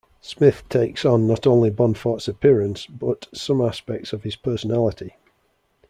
[0.23, 5.15] Smith takes on not only Bonforte's appearance, but some aspects of his personality.